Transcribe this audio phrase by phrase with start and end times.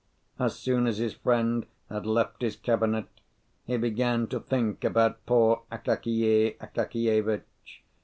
[0.39, 3.05] As soon as his friend had left his cabinet,
[3.67, 7.83] he began to think about poor Akakiy Akakievitch.